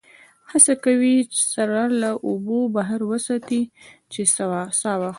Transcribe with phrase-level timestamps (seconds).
[0.51, 1.15] هڅه کوي
[1.51, 1.69] سر
[2.01, 3.61] له اوبو بهر وساتي
[4.11, 5.09] چې سا واخلي.